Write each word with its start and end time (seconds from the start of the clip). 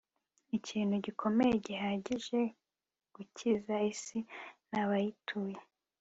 ikintu 0.57 0.95
gikomeye 1.05 1.53
gihagije 1.65 2.39
gukiza 3.15 3.75
isi 3.91 4.19
nabayituye 4.69 5.57